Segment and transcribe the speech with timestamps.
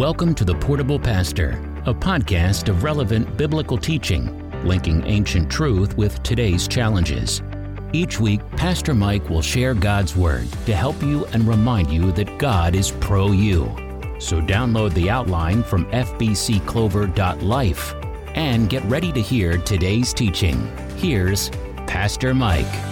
[0.00, 1.50] Welcome to The Portable Pastor,
[1.84, 7.42] a podcast of relevant biblical teaching, linking ancient truth with today's challenges.
[7.92, 12.38] Each week, Pastor Mike will share God's Word to help you and remind you that
[12.38, 13.64] God is pro you.
[14.18, 17.94] So download the outline from fbcclover.life
[18.36, 20.74] and get ready to hear today's teaching.
[20.96, 21.50] Here's
[21.86, 22.89] Pastor Mike.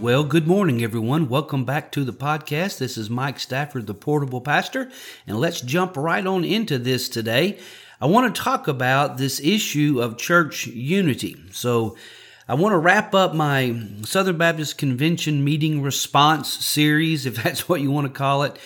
[0.00, 1.28] Well, good morning, everyone.
[1.28, 2.78] Welcome back to the podcast.
[2.78, 4.92] This is Mike Stafford, the Portable Pastor,
[5.26, 7.58] and let's jump right on into this today.
[8.00, 11.36] I want to talk about this issue of church unity.
[11.50, 11.96] So,
[12.48, 17.80] I want to wrap up my Southern Baptist Convention meeting response series, if that's what
[17.80, 18.56] you want to call it,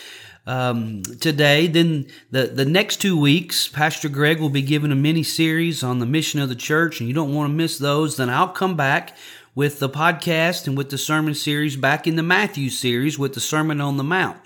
[0.47, 1.67] um, today.
[1.67, 5.99] Then the, the next two weeks, Pastor Greg will be giving a mini series on
[5.99, 8.19] the mission of the church, and you don't want to miss those.
[8.19, 9.17] Then I'll come back
[9.55, 13.41] with the podcast and with the sermon series back in the Matthew series with the
[13.41, 14.39] Sermon on the Mount.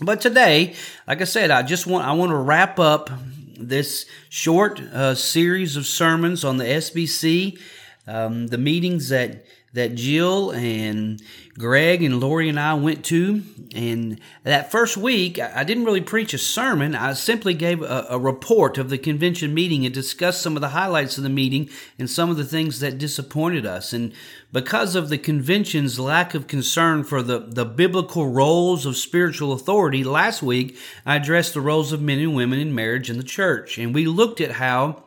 [0.00, 0.74] But today,
[1.06, 3.10] like I said, I just want I want to wrap up
[3.58, 7.58] this short uh, series of sermons on the SBC,
[8.06, 11.22] um, the meetings that that Jill and
[11.56, 13.42] Greg and Lori and I went to.
[13.72, 16.96] And that first week, I didn't really preach a sermon.
[16.96, 20.70] I simply gave a, a, report of the convention meeting and discussed some of the
[20.70, 23.92] highlights of the meeting and some of the things that disappointed us.
[23.92, 24.12] And
[24.52, 30.02] because of the convention's lack of concern for the, the biblical roles of spiritual authority,
[30.02, 33.78] last week I addressed the roles of men and women in marriage in the church.
[33.78, 35.04] And we looked at how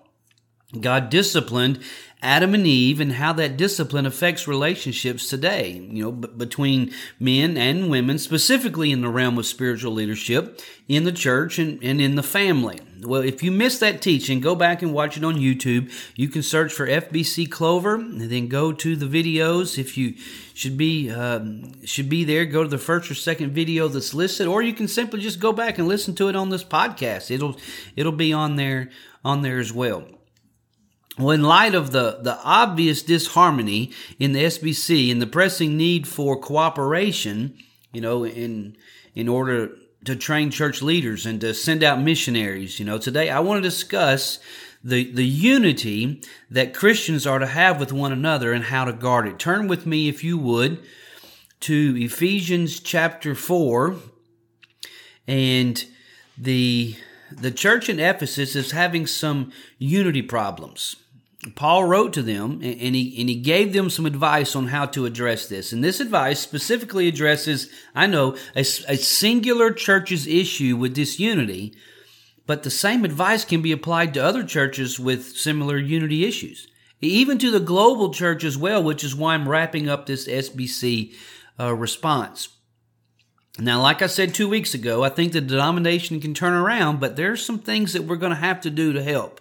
[0.79, 1.79] God disciplined
[2.23, 7.57] Adam and Eve and how that discipline affects relationships today, you know, b- between men
[7.57, 12.15] and women, specifically in the realm of spiritual leadership in the church and, and in
[12.15, 12.79] the family.
[13.01, 15.91] Well, if you missed that teaching, go back and watch it on YouTube.
[16.15, 19.77] You can search for FBC Clover and then go to the videos.
[19.77, 20.15] If you
[20.53, 24.47] should be um, should be there, go to the first or second video that's listed,
[24.47, 27.29] or you can simply just go back and listen to it on this podcast.
[27.29, 27.57] It'll
[27.97, 28.89] it'll be on there
[29.25, 30.05] on there as well.
[31.17, 36.07] Well, in light of the, the obvious disharmony in the SBC and the pressing need
[36.07, 37.55] for cooperation,
[37.91, 38.75] you know, in,
[39.13, 39.75] in order
[40.05, 43.69] to train church leaders and to send out missionaries, you know, today I want to
[43.69, 44.39] discuss
[44.83, 49.27] the, the unity that Christians are to have with one another and how to guard
[49.27, 49.37] it.
[49.37, 50.83] Turn with me, if you would,
[51.61, 53.95] to Ephesians chapter 4
[55.27, 55.85] and
[56.37, 56.95] the
[57.31, 60.97] the church in Ephesus is having some unity problems.
[61.55, 65.05] Paul wrote to them and he, and he gave them some advice on how to
[65.05, 65.71] address this.
[65.73, 71.75] And this advice specifically addresses, I know, a, a singular church's issue with disunity,
[72.45, 76.67] but the same advice can be applied to other churches with similar unity issues,
[77.01, 81.13] even to the global church as well, which is why I'm wrapping up this SBC
[81.59, 82.49] uh, response.
[83.59, 87.15] Now, like I said two weeks ago, I think the denomination can turn around, but
[87.15, 89.39] there's some things that we're going to have to do to help.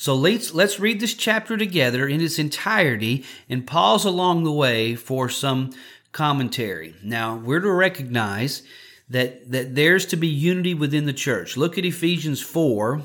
[0.00, 4.94] So let's, let's read this chapter together in its entirety and pause along the way
[4.94, 5.74] for some
[6.10, 6.94] commentary.
[7.02, 8.62] Now, we're to recognize
[9.10, 11.58] that, that there's to be unity within the church.
[11.58, 13.02] Look at Ephesians 4,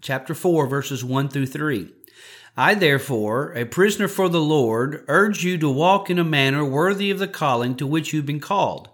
[0.00, 1.88] chapter 4, verses 1 through 3.
[2.56, 7.10] I, therefore, a prisoner for the Lord, urge you to walk in a manner worthy
[7.10, 8.90] of the calling to which you've been called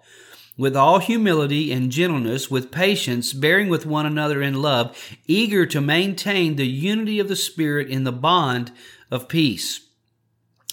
[0.57, 5.81] with all humility and gentleness, with patience, bearing with one another in love, eager to
[5.81, 8.71] maintain the unity of the Spirit in the bond
[9.11, 9.81] of peace.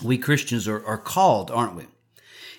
[0.04, 1.88] We Christians are, are called, aren't we?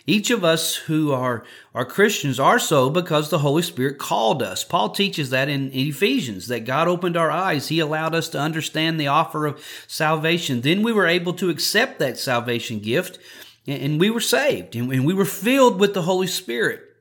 [0.05, 1.45] Each of us who are,
[1.75, 4.65] are Christians are so because the Holy Spirit called us.
[4.65, 7.69] Paul teaches that in, in Ephesians, that God opened our eyes.
[7.69, 10.63] He allowed us to understand the offer of salvation.
[10.63, 13.19] Then we were able to accept that salvation gift
[13.65, 16.92] and we were saved and we were filled with the Holy Spirit.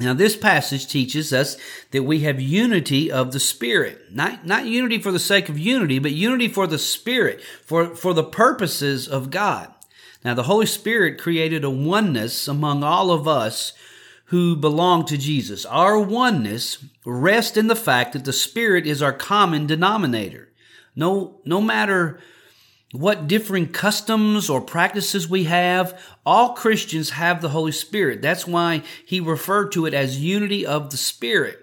[0.00, 1.56] Now, this passage teaches us
[1.90, 4.14] that we have unity of the Spirit.
[4.14, 8.14] Not, not unity for the sake of unity, but unity for the Spirit, for, for
[8.14, 9.72] the purposes of God.
[10.24, 13.72] Now, the Holy Spirit created a oneness among all of us
[14.26, 15.64] who belong to Jesus.
[15.66, 20.50] Our oneness rests in the fact that the Spirit is our common denominator.
[20.94, 22.20] No, no matter
[22.92, 28.22] what differing customs or practices we have, all Christians have the Holy Spirit.
[28.22, 31.58] That's why he referred to it as unity of the Spirit.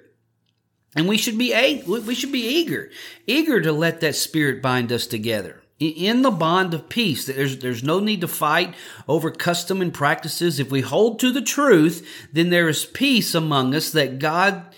[0.96, 2.90] And we should be we should be eager,
[3.28, 7.26] eager to let that Spirit bind us together in the bond of peace.
[7.26, 8.76] There's there's no need to fight
[9.08, 10.60] over custom and practices.
[10.60, 14.74] If we hold to the truth, then there is peace among us that God,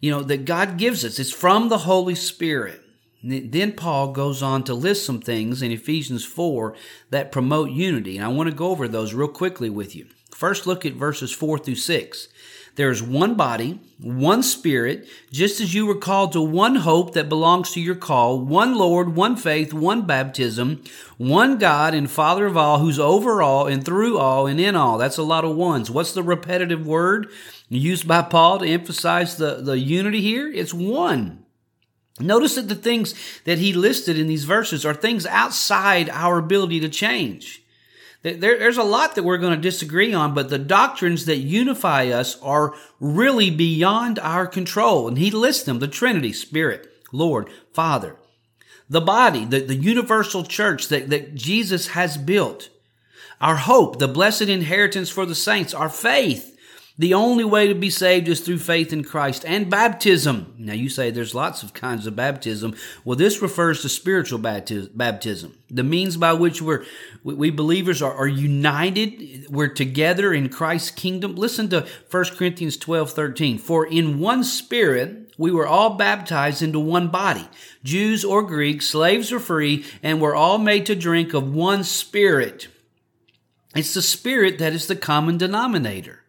[0.00, 1.20] you know, that God gives us.
[1.20, 2.82] It's from the Holy Spirit.
[3.22, 6.74] Then Paul goes on to list some things in Ephesians 4
[7.10, 8.16] that promote unity.
[8.16, 10.06] And I want to go over those real quickly with you.
[10.34, 12.28] First, look at verses 4 through 6.
[12.76, 17.28] There is one body, one spirit, just as you were called to one hope that
[17.28, 20.82] belongs to your call, one Lord, one faith, one baptism,
[21.18, 24.96] one God and Father of all, who's over all and through all and in all.
[24.96, 25.90] That's a lot of ones.
[25.90, 27.28] What's the repetitive word
[27.68, 30.48] used by Paul to emphasize the, the unity here?
[30.48, 31.44] It's one.
[32.20, 33.14] Notice that the things
[33.44, 37.62] that he listed in these verses are things outside our ability to change.
[38.22, 42.08] There, there's a lot that we're going to disagree on, but the doctrines that unify
[42.08, 45.08] us are really beyond our control.
[45.08, 48.16] And he lists them the Trinity, Spirit, Lord, Father,
[48.90, 52.68] the body, the, the universal church that, that Jesus has built,
[53.40, 56.58] our hope, the blessed inheritance for the saints, our faith,
[57.00, 60.54] the only way to be saved is through faith in Christ and baptism.
[60.58, 62.76] Now you say there's lots of kinds of baptism.
[63.06, 66.84] Well, this refers to spiritual baptism, the means by which we're,
[67.24, 69.46] we believers are, are united.
[69.48, 71.36] We're together in Christ's kingdom.
[71.36, 73.56] Listen to 1 Corinthians 12, 13.
[73.56, 77.48] For in one spirit, we were all baptized into one body,
[77.82, 82.68] Jews or Greeks, slaves or free, and we're all made to drink of one spirit.
[83.74, 86.24] It's the spirit that is the common denominator.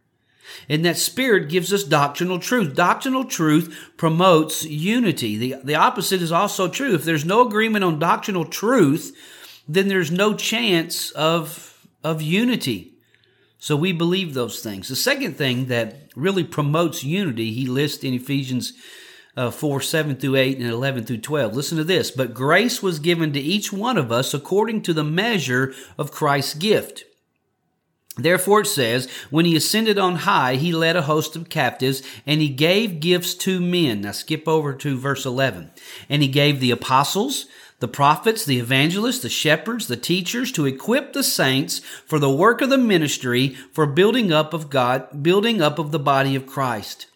[0.69, 2.75] And that spirit gives us doctrinal truth.
[2.75, 5.37] Doctrinal truth promotes unity.
[5.37, 6.93] The, the opposite is also true.
[6.93, 9.15] If there's no agreement on doctrinal truth,
[9.67, 12.93] then there's no chance of, of unity.
[13.59, 14.87] So we believe those things.
[14.87, 18.73] The second thing that really promotes unity, he lists in Ephesians
[19.37, 21.55] uh, 4, 7 through 8 and 11 through 12.
[21.55, 22.11] Listen to this.
[22.11, 26.55] But grace was given to each one of us according to the measure of Christ's
[26.55, 27.05] gift.
[28.17, 32.41] Therefore it says, when he ascended on high, he led a host of captives and
[32.41, 34.01] he gave gifts to men.
[34.01, 35.71] Now skip over to verse 11.
[36.09, 37.45] And he gave the apostles,
[37.79, 42.61] the prophets, the evangelists, the shepherds, the teachers to equip the saints for the work
[42.61, 47.07] of the ministry, for building up of God, building up of the body of Christ.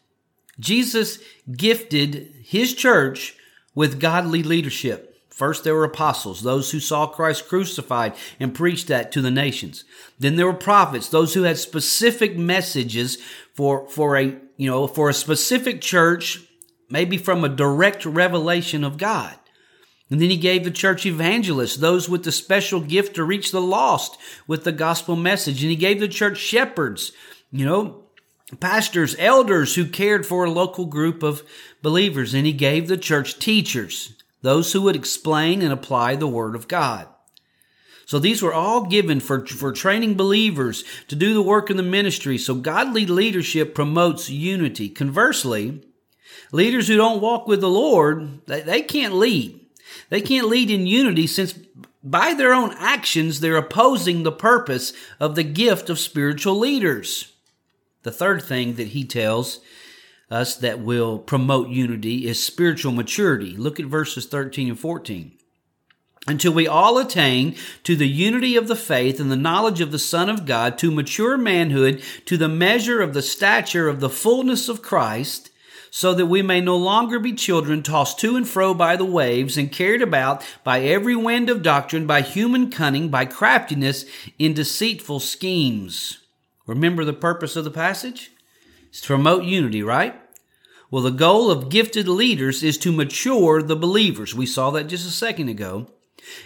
[0.60, 1.20] Jesus
[1.52, 3.36] gifted his church
[3.76, 5.15] with godly leadership.
[5.36, 9.84] First, there were apostles, those who saw Christ crucified and preached that to the nations.
[10.18, 13.18] Then there were prophets, those who had specific messages
[13.54, 16.42] for, for a, you know, for a specific church,
[16.90, 19.36] maybe from a direct revelation of God.
[20.10, 23.60] And then he gave the church evangelists, those with the special gift to reach the
[23.60, 24.18] lost
[24.48, 25.62] with the gospel message.
[25.62, 27.12] And he gave the church shepherds,
[27.52, 28.06] you know,
[28.62, 31.44] pastors, elders who cared for a local group of
[31.82, 32.34] believers.
[32.34, 34.14] And he gave the church teachers,
[34.46, 37.08] those who would explain and apply the Word of God.
[38.06, 41.84] So these were all given for, for training believers to do the work in the
[41.84, 42.38] ministry.
[42.38, 44.90] So godly leadership promotes unity.
[44.90, 45.82] Conversely,
[46.52, 49.60] leaders who don't walk with the Lord, they, they can't lead.
[50.10, 51.58] They can't lead in unity since
[52.04, 57.34] by their own actions, they're opposing the purpose of the gift of spiritual leaders.
[58.04, 59.60] The third thing that he tells
[60.30, 63.56] us that will promote unity is spiritual maturity.
[63.56, 65.32] Look at verses 13 and 14
[66.28, 70.00] until we all attain to the unity of the faith and the knowledge of the
[70.00, 74.68] Son of God, to mature manhood, to the measure of the stature of the fullness
[74.68, 75.52] of Christ,
[75.92, 79.58] so that we may no longer be children tossed to and fro by the waves
[79.58, 84.06] and carried about by every wind of doctrine, by human cunning, by craftiness
[84.38, 86.18] in deceitful schemes.
[86.68, 88.32] Remember the purpose of the passage?
[88.90, 90.20] It's to promote unity, right?
[90.92, 94.36] Well, the goal of gifted leaders is to mature the believers.
[94.36, 95.88] We saw that just a second ago.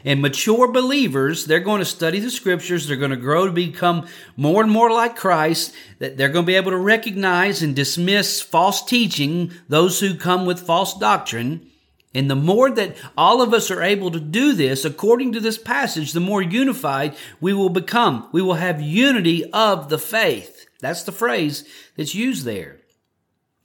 [0.03, 2.87] And mature believers, they're going to study the scriptures.
[2.87, 5.73] They're going to grow to become more and more like Christ.
[5.99, 10.45] That they're going to be able to recognize and dismiss false teaching, those who come
[10.45, 11.69] with false doctrine.
[12.13, 15.57] And the more that all of us are able to do this, according to this
[15.57, 18.27] passage, the more unified we will become.
[18.31, 20.65] We will have unity of the faith.
[20.81, 21.65] That's the phrase
[21.95, 22.78] that's used there.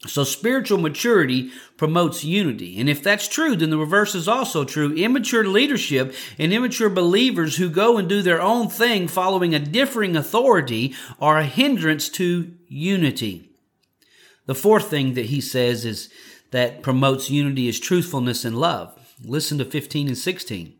[0.06, 2.78] So spiritual maturity promotes unity.
[2.78, 4.94] And if that's true, then the reverse is also true.
[4.94, 10.16] Immature leadership and immature believers who go and do their own thing following a differing
[10.16, 13.50] authority are a hindrance to unity.
[14.46, 16.10] The fourth thing that he says is
[16.50, 19.16] that promotes unity is truthfulness and love.
[19.24, 20.74] Listen to 15 and 16.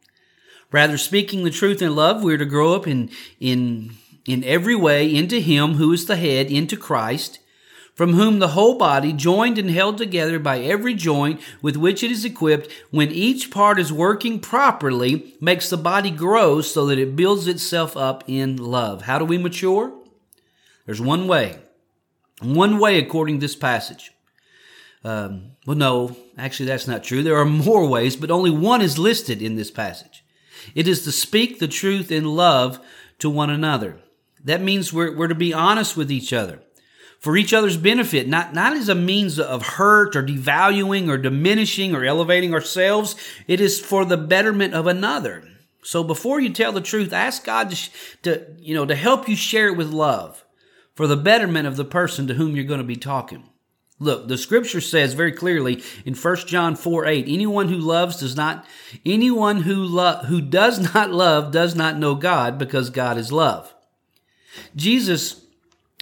[0.71, 5.14] Rather, speaking the truth in love, we're to grow up in, in in every way
[5.14, 7.38] into him who is the head, into Christ,
[7.94, 12.10] from whom the whole body, joined and held together by every joint with which it
[12.10, 17.14] is equipped, when each part is working properly, makes the body grow so that it
[17.14, 19.02] builds itself up in love.
[19.02, 19.92] How do we mature?
[20.86, 21.58] There's one way.
[22.42, 24.10] One way according to this passage.
[25.04, 27.22] Um, well, no, actually, that's not true.
[27.22, 30.24] There are more ways, but only one is listed in this passage.
[30.74, 32.80] It is to speak the truth in love
[33.20, 34.00] to one another.
[34.42, 36.63] That means we're, we're to be honest with each other
[37.25, 41.95] for each other's benefit, not, not as a means of hurt or devaluing or diminishing
[41.95, 43.16] or elevating ourselves.
[43.49, 45.43] It is for the betterment of another.
[45.83, 47.90] So before you tell the truth, ask God to,
[48.25, 50.45] to, you know, to help you share it with love
[50.95, 53.49] for the betterment of the person to whom you're going to be talking.
[53.99, 58.37] Look, the scripture says very clearly in 1 John 4 8, anyone who loves does
[58.37, 58.66] not,
[59.07, 63.75] anyone who love, who does not love does not know God because God is love.
[64.76, 65.43] Jesus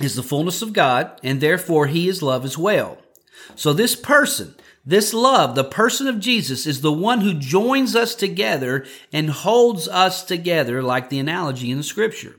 [0.00, 2.98] is the fullness of God, and therefore he is love as well.
[3.56, 8.14] So this person, this love, the person of Jesus is the one who joins us
[8.14, 12.36] together and holds us together, like the analogy in the scripture.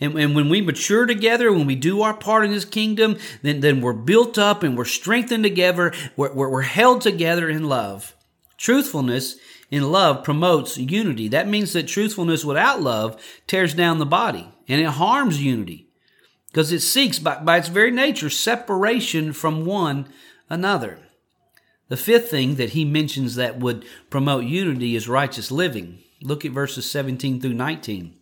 [0.00, 3.58] And, and, when we mature together, when we do our part in His kingdom, then,
[3.60, 5.92] then we're built up and we're strengthened together.
[6.16, 8.14] We're, we're, we're held together in love.
[8.56, 9.36] Truthfulness
[9.72, 11.26] in love promotes unity.
[11.26, 15.87] That means that truthfulness without love tears down the body and it harms unity
[16.48, 20.08] because it seeks by, by its very nature separation from one
[20.50, 20.98] another.
[21.88, 25.98] The fifth thing that he mentions that would promote unity is righteous living.
[26.20, 28.14] Look at verses 17 through 19.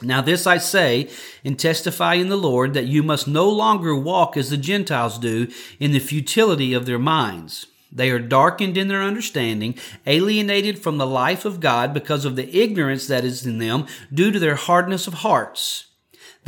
[0.00, 1.10] Now, this I say
[1.44, 5.48] and testify in the Lord that you must no longer walk as the Gentiles do
[5.80, 7.66] in the futility of their minds.
[7.90, 9.74] They are darkened in their understanding,
[10.06, 14.30] alienated from the life of God because of the ignorance that is in them due
[14.30, 15.87] to their hardness of hearts.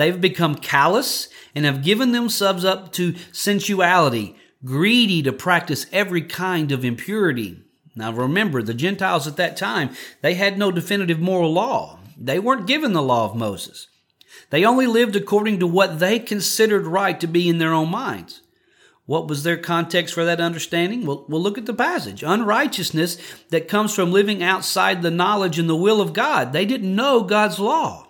[0.01, 6.73] They've become callous and have given themselves up to sensuality, greedy to practice every kind
[6.73, 7.61] of impurity.
[7.95, 9.91] Now remember, the Gentiles at that time,
[10.23, 11.99] they had no definitive moral law.
[12.17, 13.89] They weren't given the law of Moses.
[14.49, 18.41] They only lived according to what they considered right to be in their own minds.
[19.05, 21.05] What was their context for that understanding?
[21.05, 22.23] Well, we'll look at the passage.
[22.23, 23.19] Unrighteousness
[23.51, 26.55] that comes from living outside the knowledge and the will of God.
[26.55, 28.07] They didn't know God's law.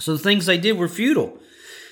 [0.00, 1.38] So the things they did were futile.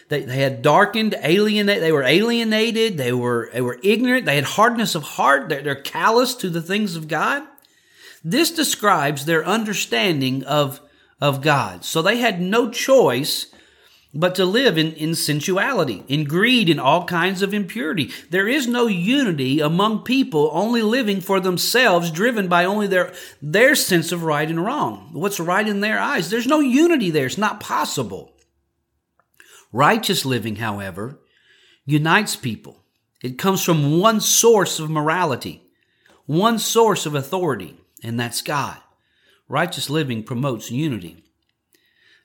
[0.08, 4.44] They, they had darkened, alienated, they were alienated, they were, they were ignorant, they had
[4.44, 7.42] hardness of heart, they're, they're callous to the things of God.
[8.24, 10.80] This describes their understanding of,
[11.20, 11.84] of God.
[11.84, 13.52] So they had no choice
[14.14, 18.10] but to live in, in sensuality, in greed, in all kinds of impurity.
[18.30, 23.12] There is no unity among people only living for themselves, driven by only their,
[23.42, 25.10] their sense of right and wrong.
[25.12, 26.30] What's right in their eyes.
[26.30, 27.26] There's no unity there.
[27.26, 28.32] It's not possible.
[29.72, 31.20] Righteous living, however,
[31.84, 32.82] unites people.
[33.22, 35.62] It comes from one source of morality,
[36.24, 38.78] one source of authority, and that's God.
[39.48, 41.24] Righteous living promotes unity.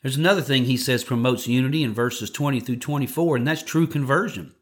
[0.03, 3.87] There's another thing he says promotes unity in verses 20 through 24, and that's true
[3.87, 4.53] conversion.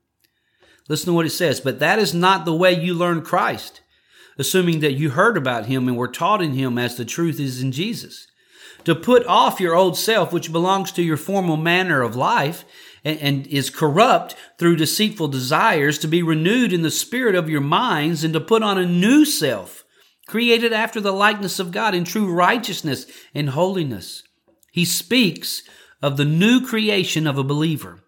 [0.88, 1.60] Listen to what it says.
[1.60, 3.82] But that is not the way you learn Christ,
[4.38, 7.62] assuming that you heard about him and were taught in him as the truth is
[7.62, 8.28] in Jesus.
[8.86, 12.64] To put off your old self, which belongs to your former manner of life
[13.04, 17.62] and, and is corrupt through deceitful desires, to be renewed in the spirit of your
[17.62, 19.86] minds, and to put on a new self,
[20.28, 24.22] created after the likeness of God in true righteousness and holiness.
[24.72, 25.64] He speaks
[26.02, 28.00] of the new creation of a believer.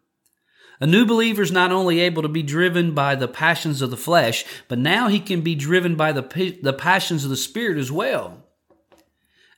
[0.79, 3.97] A new believer is not only able to be driven by the passions of the
[3.97, 7.91] flesh, but now he can be driven by the, the passions of the spirit as
[7.91, 8.43] well.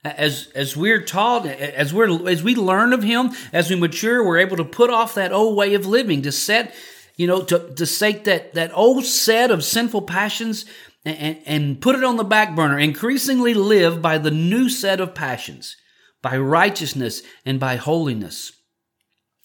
[0.04, 4.38] As, as we're taught, as we're, as we learn of him, as we mature, we're
[4.38, 6.74] able to put off that old way of living, to set,
[7.16, 10.64] you know, to, to take that, that old set of sinful passions
[11.04, 15.14] and, and put it on the back burner, increasingly live by the new set of
[15.14, 15.76] passions
[16.22, 18.52] by righteousness and by holiness.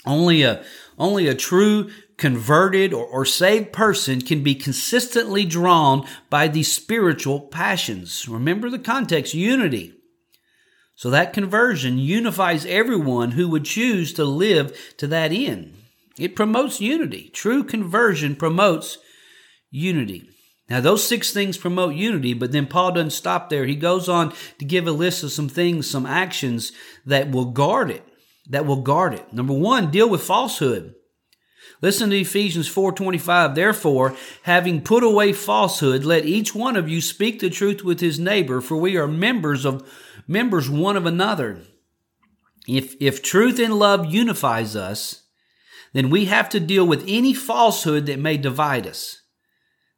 [0.06, 0.63] Only a,
[0.98, 7.40] only a true converted or, or saved person can be consistently drawn by these spiritual
[7.40, 8.28] passions.
[8.28, 9.94] Remember the context, unity.
[10.96, 15.75] So that conversion unifies everyone who would choose to live to that end.
[16.20, 17.30] It promotes unity.
[17.34, 19.00] True conversion promotes
[19.72, 20.30] unity.
[20.72, 23.66] Now, those six things promote unity, but then Paul doesn't stop there.
[23.66, 26.72] He goes on to give a list of some things, some actions
[27.06, 28.08] that will guard it,
[28.48, 29.34] that will guard it.
[29.34, 30.96] Number one, deal with falsehood.
[31.82, 33.54] Listen to Ephesians 4:25.
[33.54, 38.18] Therefore, having put away falsehood, let each one of you speak the truth with his
[38.18, 39.84] neighbor, for we are members of
[40.25, 41.63] members one of another.
[42.66, 45.24] If if truth and love unifies us,
[45.92, 49.21] then we have to deal with any falsehood that may divide us.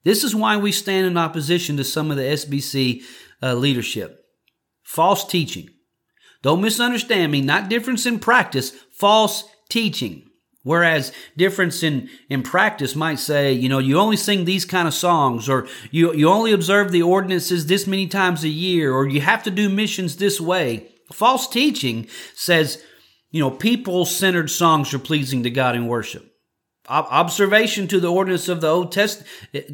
[0.04, 3.04] This is why we stand in opposition to some of the SBC
[3.42, 4.26] uh, leadership.
[4.84, 5.70] False teaching.
[6.42, 10.30] Don't misunderstand me, not difference in practice, false teaching.
[10.64, 14.94] Whereas difference in, in practice might say, you know, you only sing these kind of
[14.94, 19.20] songs, or you, you only observe the ordinances this many times a year, or you
[19.22, 20.88] have to do missions this way.
[21.12, 22.82] False teaching says,
[23.30, 26.33] you know, people centered songs are pleasing to God in worship.
[26.90, 29.24] Observation to the ordinance of the Old Test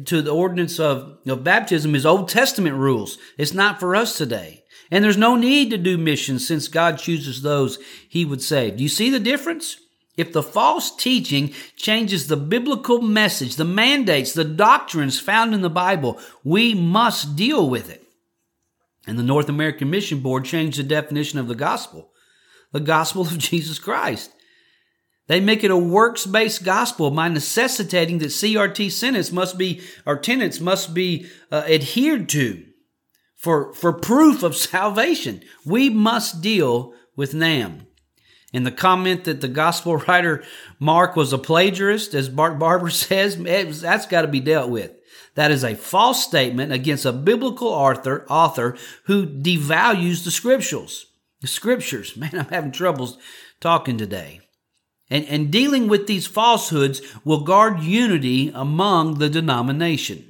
[0.04, 3.18] to the ordinance of, of baptism is Old Testament rules.
[3.36, 4.62] It's not for us today.
[4.92, 8.76] And there's no need to do missions since God chooses those he would save.
[8.76, 9.76] Do you see the difference?
[10.16, 15.70] If the false teaching changes the biblical message, the mandates, the doctrines found in the
[15.70, 18.04] Bible, we must deal with it.
[19.06, 22.10] And the North American Mission Board changed the definition of the gospel
[22.72, 24.32] the gospel of Jesus Christ.
[25.30, 30.16] They make it a works based gospel by necessitating that CRT sentence must be, or
[30.16, 32.64] tenets must be uh, adhered to
[33.36, 35.40] for, for proof of salvation.
[35.64, 37.86] We must deal with NAMB.
[38.52, 40.42] And the comment that the gospel writer
[40.80, 44.90] Mark was a plagiarist, as Bart Barber says, that's got to be dealt with.
[45.36, 51.06] That is a false statement against a biblical author, author who devalues the scriptures.
[51.40, 52.16] The scriptures.
[52.16, 53.16] Man, I'm having troubles
[53.60, 54.40] talking today.
[55.10, 60.24] And, and dealing with these falsehoods will guard unity among the denomination.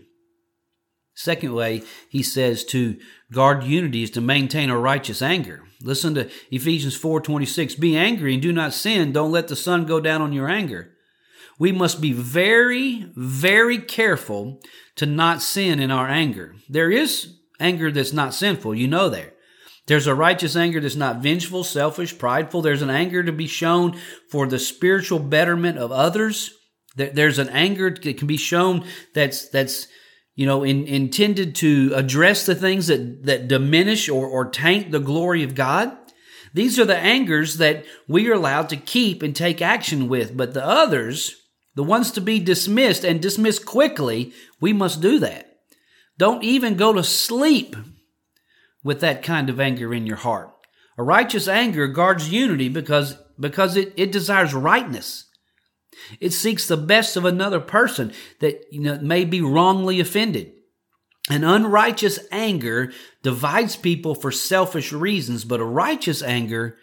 [1.15, 2.99] Second way he says to
[3.31, 5.65] guard unity is to maintain a righteous anger.
[5.83, 10.01] Listen to Ephesians 4:26, be angry and do not sin, don't let the sun go
[10.01, 10.95] down on your anger.
[11.59, 14.63] We must be very very careful
[14.97, 16.55] to not sin in our anger.
[16.71, 19.35] There is anger that's not sinful, you know there.
[19.87, 22.63] There's a righteous anger that's not vengeful, selfish, prideful.
[22.63, 23.99] There's an anger to be shown
[24.31, 26.55] for the spiritual betterment of others.
[26.97, 28.85] There's an anger that can be shown
[29.15, 29.87] that's that's
[30.35, 35.01] you know in, intended to address the things that that diminish or or taint the
[35.01, 35.97] glory of God.
[36.53, 40.53] These are the angers that we are allowed to keep and take action with, but
[40.53, 41.37] the others,
[41.77, 45.47] the ones to be dismissed and dismissed quickly, we must do that.
[46.19, 47.77] Don't even go to sleep
[48.83, 50.51] with that kind of anger in your heart.
[50.99, 55.27] A righteous anger guards unity because, because it, it desires rightness.
[56.21, 60.53] It seeks the best of another person that you know, may be wrongly offended.
[61.29, 66.79] An unrighteous anger divides people for selfish reasons, but a righteous anger,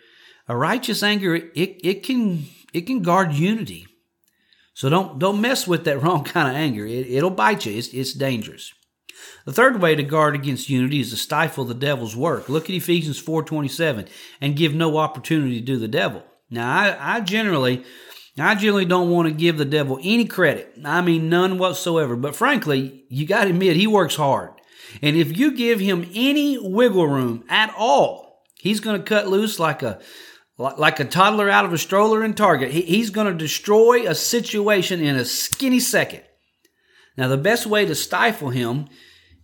[0.47, 3.87] a righteous anger, it, it can, it can guard unity.
[4.73, 6.85] So don't, don't mess with that wrong kind of anger.
[6.85, 7.77] It, it'll bite you.
[7.77, 8.73] It's, it's dangerous.
[9.45, 12.49] The third way to guard against unity is to stifle the devil's work.
[12.49, 14.07] Look at Ephesians 4:27
[14.41, 16.23] and give no opportunity to do the devil.
[16.49, 17.83] Now, I, I generally
[18.39, 20.73] I generally don't want to give the devil any credit.
[20.83, 24.51] I mean none whatsoever, but frankly, you got to admit he works hard.
[25.01, 29.59] And if you give him any wiggle room at all, he's going to cut loose
[29.59, 29.99] like a
[30.57, 32.71] like a toddler out of a stroller in Target.
[32.71, 36.23] he's going to destroy a situation in a skinny second.
[37.15, 38.87] Now, the best way to stifle him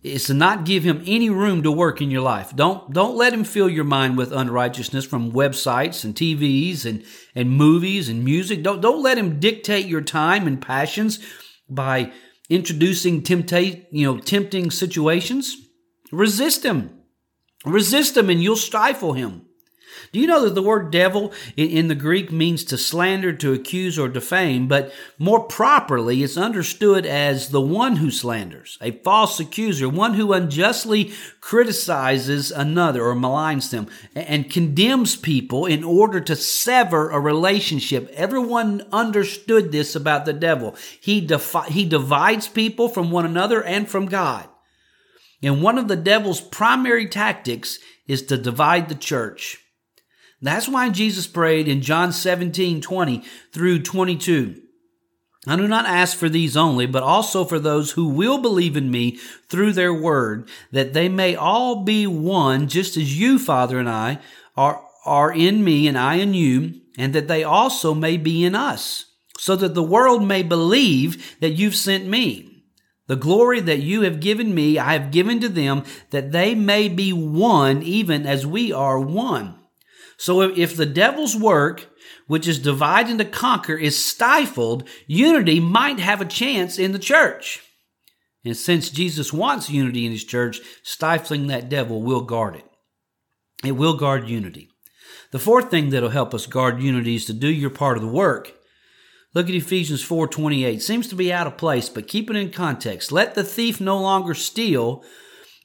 [0.04, 2.54] is to not give him any room to work in your life.
[2.54, 7.02] Don't don't let him fill your mind with unrighteousness from websites and TVs and
[7.34, 8.62] and movies and music.
[8.62, 11.20] Don't don't let him dictate your time and passions
[11.70, 12.12] by
[12.50, 15.56] introducing temptate, you know, tempting situations.
[16.12, 16.90] Resist him.
[17.64, 19.43] Resist him and you'll stifle him.
[20.14, 23.98] Do you know that the word devil in the Greek means to slander, to accuse,
[23.98, 29.88] or defame, but more properly it's understood as the one who slanders, a false accuser,
[29.88, 37.10] one who unjustly criticizes another or maligns them and condemns people in order to sever
[37.10, 38.08] a relationship.
[38.14, 40.76] Everyone understood this about the devil.
[41.00, 44.48] He, defi- he divides people from one another and from God.
[45.42, 49.58] And one of the devil's primary tactics is to divide the church.
[50.40, 54.60] That's why Jesus prayed in John 17, 20 through 22.
[55.46, 58.90] I do not ask for these only, but also for those who will believe in
[58.90, 59.18] me
[59.48, 64.20] through their word, that they may all be one, just as you, Father, and I
[64.56, 68.54] are, are in me and I in you, and that they also may be in
[68.54, 69.06] us,
[69.38, 72.62] so that the world may believe that you've sent me.
[73.06, 76.88] The glory that you have given me, I have given to them, that they may
[76.88, 79.58] be one, even as we are one.
[80.16, 81.88] So if the devil's work,
[82.26, 86.98] which is divide and to conquer, is stifled, unity might have a chance in the
[86.98, 87.60] church.
[88.44, 92.64] And since Jesus wants unity in his church, stifling that devil will guard it.
[93.64, 94.70] It will guard unity.
[95.30, 98.08] The fourth thing that'll help us guard unity is to do your part of the
[98.08, 98.52] work.
[99.34, 100.80] Look at Ephesians 4:28.
[100.80, 103.10] Seems to be out of place, but keep it in context.
[103.10, 105.02] Let the thief no longer steal,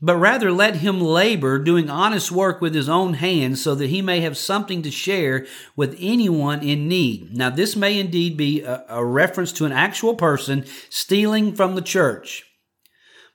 [0.02, 4.02] but rather let him labor doing honest work with his own hands so that he
[4.02, 7.36] may have something to share with anyone in need.
[7.36, 11.82] Now, this may indeed be a, a, reference to an actual person stealing from the
[11.82, 12.46] church.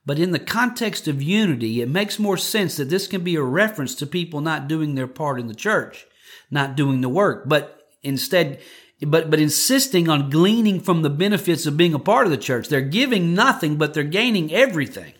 [0.07, 3.43] But in the context of unity, it makes more sense that this can be a
[3.43, 6.07] reference to people not doing their part in the church,
[6.51, 7.45] not doing the work.
[7.47, 8.61] But instead
[9.01, 12.69] but but insisting on gleaning from the benefits of being a part of the church.
[12.69, 15.15] They're giving nothing, but they're gaining everything.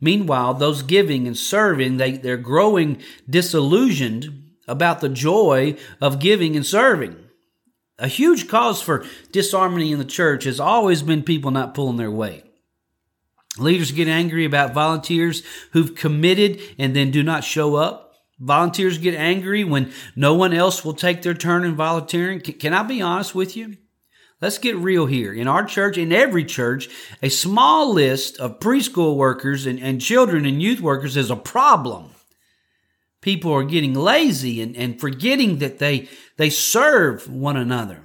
[0.00, 6.64] Meanwhile, those giving and serving, they, they're growing disillusioned about the joy of giving and
[6.64, 7.16] serving.
[7.98, 12.10] A huge cause for disharmony in the church has always been people not pulling their
[12.10, 12.44] weight.
[13.58, 18.14] Leaders get angry about volunteers who've committed and then do not show up.
[18.38, 22.40] Volunteers get angry when no one else will take their turn in volunteering.
[22.40, 23.76] Can I be honest with you?
[24.40, 25.34] Let's get real here.
[25.34, 26.88] In our church, in every church,
[27.22, 32.10] a small list of preschool workers and, and children and youth workers is a problem.
[33.20, 38.02] People are getting lazy and, and forgetting that they, they serve one another.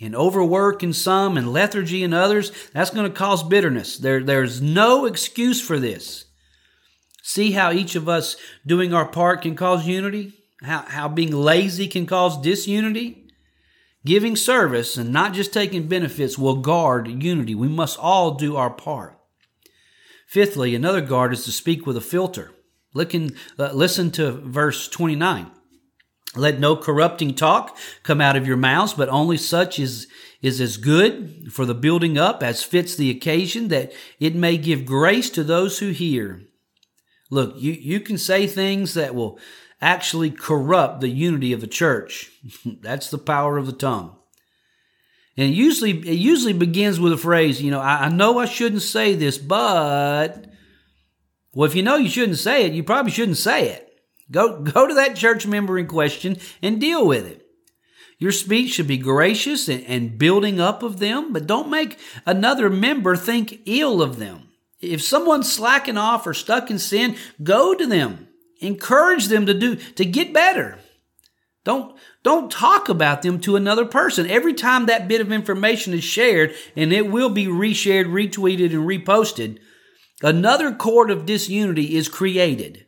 [0.00, 3.96] And overwork in some and lethargy in others, that's going to cause bitterness.
[3.96, 6.26] There, there's no excuse for this.
[7.22, 10.34] See how each of us doing our part can cause unity?
[10.62, 13.17] How, how being lazy can cause disunity?
[14.04, 17.54] Giving service and not just taking benefits will guard unity.
[17.54, 19.18] We must all do our part.
[20.26, 22.52] Fifthly, another guard is to speak with a filter.
[22.94, 25.50] Listen, uh, listen to verse 29.
[26.36, 30.06] Let no corrupting talk come out of your mouths, but only such as
[30.40, 34.86] is as good for the building up as fits the occasion, that it may give
[34.86, 36.42] grace to those who hear.
[37.30, 39.38] Look, you, you can say things that will
[39.80, 42.30] actually corrupt the unity of the church.
[42.64, 44.16] That's the power of the tongue.
[45.36, 48.44] And it usually, it usually begins with a phrase, you know, I, I know I
[48.44, 50.46] shouldn't say this, but,
[51.54, 53.88] well, if you know you shouldn't say it, you probably shouldn't say it.
[54.30, 57.46] Go, go to that church member in question and deal with it.
[58.18, 62.68] Your speech should be gracious and, and building up of them, but don't make another
[62.68, 64.48] member think ill of them.
[64.80, 68.27] If someone's slacking off or stuck in sin, go to them.
[68.60, 70.78] Encourage them to do, to get better.
[71.64, 74.28] Don't, don't talk about them to another person.
[74.28, 78.86] Every time that bit of information is shared, and it will be reshared, retweeted, and
[78.86, 79.58] reposted,
[80.22, 82.86] another cord of disunity is created.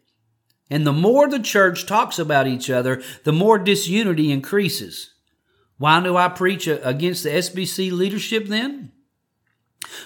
[0.71, 5.15] And the more the church talks about each other, the more disunity increases.
[5.79, 8.93] Why do I preach against the SBC leadership then?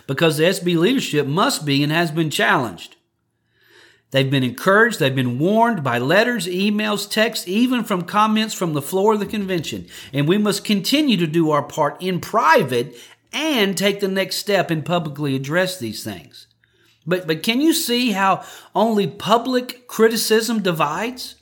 [0.07, 2.96] because the SB leadership must be and has been challenged.
[4.14, 8.81] They've been encouraged, they've been warned by letters, emails, texts, even from comments from the
[8.81, 9.88] floor of the convention.
[10.12, 12.94] And we must continue to do our part in private
[13.33, 16.46] and take the next step and publicly address these things.
[17.05, 21.35] But, but can you see how only public criticism divides?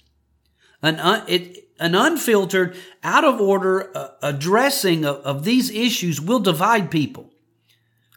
[0.81, 6.41] An, un, it, an unfiltered, out of order uh, addressing of, of these issues will
[6.41, 7.35] divide people.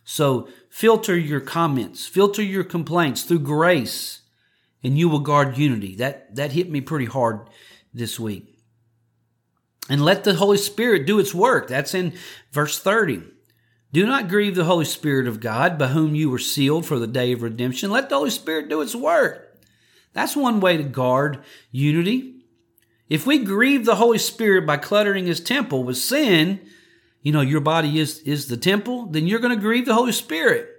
[0.05, 4.21] So filter your comments, filter your complaints through grace,
[4.85, 5.95] and you will guard unity.
[5.95, 7.49] That, that hit me pretty hard
[7.91, 8.59] this week.
[9.89, 11.67] And let the Holy Spirit do its work.
[11.67, 12.13] That's in
[12.51, 13.23] verse 30.
[13.91, 17.07] Do not grieve the Holy Spirit of God, by whom you were sealed for the
[17.07, 17.89] day of redemption.
[17.89, 19.57] Let the Holy Spirit do its work.
[20.13, 22.43] That's one way to guard unity.
[23.09, 26.61] If we grieve the Holy Spirit by cluttering his temple with sin,
[27.23, 30.11] you know, your body is, is the temple, then you're going to grieve the Holy
[30.11, 30.74] Spirit.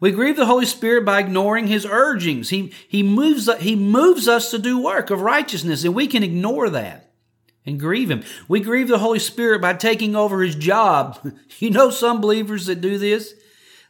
[0.00, 2.48] We grieve the Holy Spirit by ignoring His urgings.
[2.48, 6.70] He, he, moves, he moves us to do work of righteousness, and we can ignore
[6.70, 7.12] that
[7.66, 8.24] and grieve Him.
[8.48, 11.18] We grieve the Holy Spirit by taking over His job.
[11.58, 13.34] You know, some believers that do this,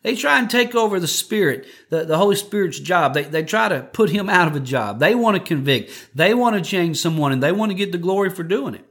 [0.02, 3.14] they try and take over the Spirit, the, the Holy Spirit's job.
[3.14, 4.98] They, they try to put Him out of a job.
[4.98, 6.08] They want to convict.
[6.12, 8.84] They want to change someone, and they want to get the glory for doing it.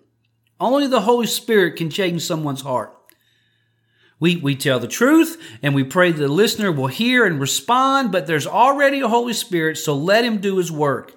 [0.61, 2.95] Only the Holy Spirit can change someone's heart.
[4.19, 8.27] We, we tell the truth and we pray the listener will hear and respond, but
[8.27, 11.15] there's already a Holy Spirit, so let him do his work.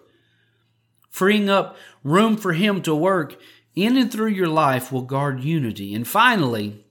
[1.11, 3.37] Freeing up room for him to work
[3.75, 5.95] in and through your life will guard unity.
[5.95, 6.85] And finally,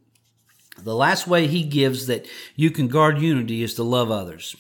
[0.77, 4.55] the last way he gives that you can guard unity is to love others.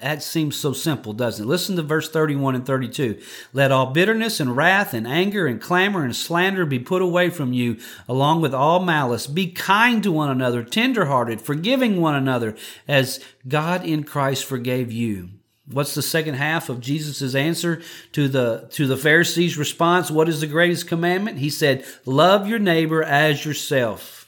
[0.00, 1.48] That seems so simple, doesn't it?
[1.48, 3.20] Listen to verse 31 and 32.
[3.52, 7.52] Let all bitterness and wrath and anger and clamor and slander be put away from
[7.52, 7.76] you,
[8.08, 9.26] along with all malice.
[9.26, 12.56] Be kind to one another, tenderhearted, forgiving one another,
[12.88, 15.30] as God in Christ forgave you.
[15.66, 17.82] What's the second half of Jesus' answer
[18.12, 20.10] to the, to the Pharisees' response?
[20.10, 21.38] What is the greatest commandment?
[21.38, 24.19] He said, love your neighbor as yourself.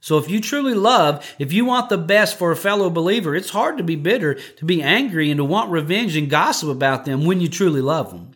[0.00, 3.50] So if you truly love, if you want the best for a fellow believer, it's
[3.50, 7.24] hard to be bitter, to be angry, and to want revenge and gossip about them
[7.24, 8.32] when you truly love them.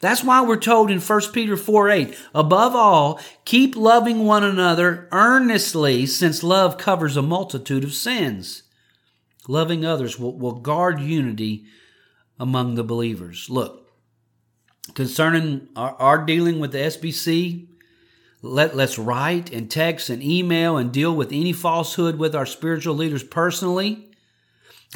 [0.00, 5.08] That's why we're told in 1 Peter 4 8, above all, keep loving one another
[5.12, 8.64] earnestly, since love covers a multitude of sins.
[9.48, 11.66] Loving others will, will guard unity
[12.38, 13.48] among the believers.
[13.48, 13.88] Look,
[14.94, 17.68] concerning our, our dealing with the SBC,
[18.42, 22.96] Let, let's write and text and email and deal with any falsehood with our spiritual
[22.96, 24.10] leaders personally.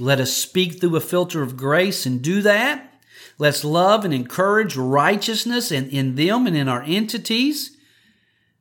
[0.01, 2.93] Let us speak through a filter of grace and do that.
[3.39, 7.77] Let's love and encourage righteousness in, in them and in our entities.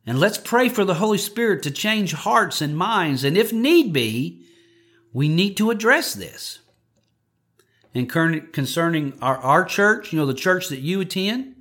[0.05, 3.23] And let's pray for the Holy Spirit to change hearts and minds.
[3.23, 4.45] And if need be,
[5.13, 6.59] we need to address this.
[7.95, 11.55] And concerning our, our church, you know, the church that you attend,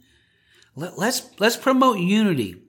[0.76, 2.63] let, let's, let's promote unity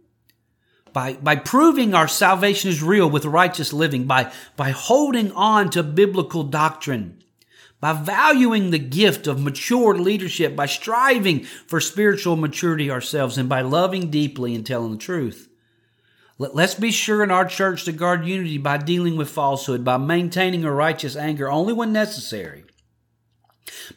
[0.96, 5.84] by, by proving our salvation is real with righteous living, by, by holding on to
[5.84, 7.22] biblical doctrine,
[7.82, 13.60] by valuing the gift of mature leadership, by striving for spiritual maturity ourselves, and by
[13.60, 15.50] loving deeply and telling the truth.
[16.38, 19.98] Let, let's be sure in our church to guard unity by dealing with falsehood, by
[19.98, 22.64] maintaining a righteous anger only when necessary,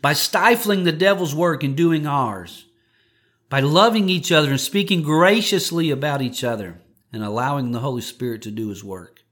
[0.03, 2.67] by stifling the devil's work and doing ours,
[3.49, 6.81] by loving each other and speaking graciously about each other
[7.12, 9.23] and allowing the Holy Spirit to do His work.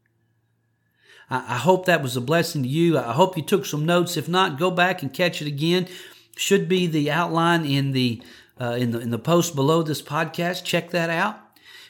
[1.28, 2.98] I, hope that was a blessing to you.
[2.98, 4.16] I hope you took some notes.
[4.16, 5.88] If not, go back and catch it again.
[6.36, 8.22] Should be the outline in the
[8.60, 10.64] uh, in the in the post below this podcast.
[10.64, 11.38] Check that out.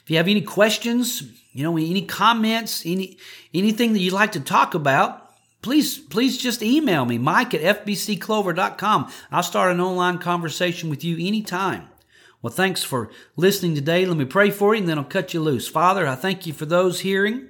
[0.03, 1.21] If you have any questions,
[1.51, 3.17] you know, any comments, any
[3.53, 9.11] anything that you'd like to talk about, please please just email me, Mike at fbcclover.com.
[9.31, 11.89] I'll start an online conversation with you anytime.
[12.47, 14.05] Well, thanks for listening today.
[14.05, 15.67] Let me pray for you and then I'll cut you loose.
[15.67, 17.49] Father, I thank you for those hearing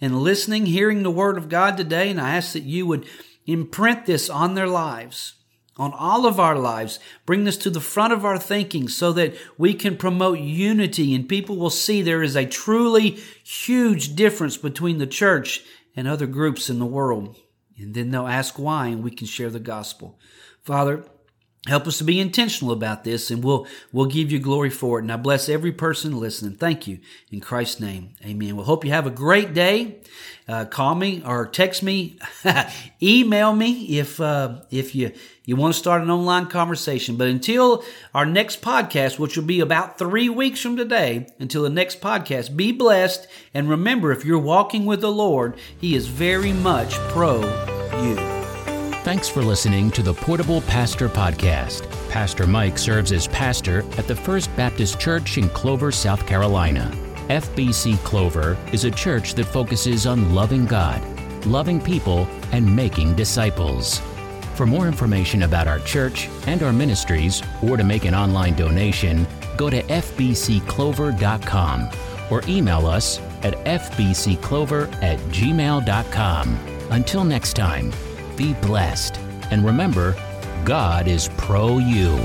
[0.00, 3.04] and listening, hearing the word of God today, and I ask that you would
[3.44, 5.34] imprint this on their lives,
[5.76, 6.98] on all of our lives.
[7.26, 11.28] Bring this to the front of our thinking so that we can promote unity and
[11.28, 16.70] people will see there is a truly huge difference between the church and other groups
[16.70, 17.36] in the world.
[17.76, 20.18] And then they'll ask why, and we can share the gospel.
[20.62, 21.04] Father,
[21.66, 25.02] Help us to be intentional about this and we'll, we'll give you glory for it.
[25.02, 26.56] And I bless every person listening.
[26.56, 27.00] Thank you.
[27.30, 28.14] In Christ's name.
[28.24, 28.56] Amen.
[28.56, 30.00] We'll hope you have a great day.
[30.48, 32.18] Uh, call me or text me,
[33.02, 35.12] email me if, uh, if you,
[35.44, 37.16] you want to start an online conversation.
[37.16, 41.70] But until our next podcast, which will be about three weeks from today, until the
[41.70, 43.28] next podcast, be blessed.
[43.52, 47.42] And remember, if you're walking with the Lord, He is very much pro
[48.02, 48.39] you.
[49.02, 51.90] Thanks for listening to the Portable Pastor Podcast.
[52.10, 56.92] Pastor Mike serves as pastor at the First Baptist Church in Clover, South Carolina.
[57.28, 61.00] FBC Clover is a church that focuses on loving God,
[61.46, 64.02] loving people, and making disciples.
[64.54, 69.26] For more information about our church and our ministries, or to make an online donation,
[69.56, 71.88] go to fbcclover.com
[72.30, 76.58] or email us at fbcclover at gmail.com.
[76.90, 77.90] Until next time,
[78.40, 79.18] be blessed.
[79.50, 80.16] And remember,
[80.64, 82.16] God is pro you.